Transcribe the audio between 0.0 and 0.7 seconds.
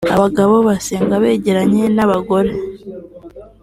abagabo